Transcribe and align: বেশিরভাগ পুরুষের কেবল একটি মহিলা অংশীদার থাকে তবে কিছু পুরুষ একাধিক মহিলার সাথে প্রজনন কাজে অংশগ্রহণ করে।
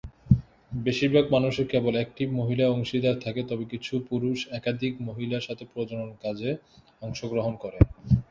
বেশিরভাগ 0.71 1.25
পুরুষের 1.33 1.67
কেবল 1.71 1.93
একটি 1.97 2.23
মহিলা 2.39 2.65
অংশীদার 2.69 3.15
থাকে 3.25 3.41
তবে 3.49 3.65
কিছু 3.73 3.93
পুরুষ 4.09 4.37
একাধিক 4.51 4.93
মহিলার 5.07 5.45
সাথে 5.47 5.63
প্রজনন 5.73 6.09
কাজে 6.23 6.51
অংশগ্রহণ 7.03 7.53
করে। 7.63 7.79